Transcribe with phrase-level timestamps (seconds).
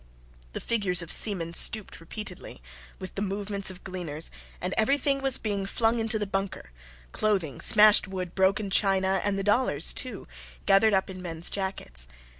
[0.53, 2.63] The figures of seamen stooped repeatedly,
[2.97, 6.71] with the movements of gleaners, and everything was being flung into the bunker:
[7.11, 10.27] clothing, smashed wood, broken china, and the dollars, too,
[10.65, 12.07] gathered up in men's jackets.